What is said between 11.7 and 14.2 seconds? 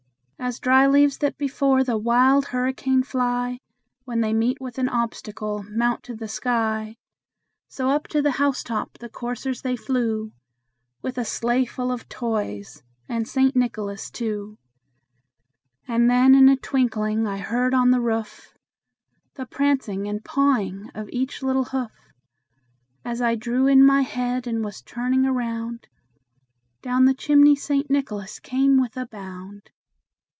of toys and St. Nicholas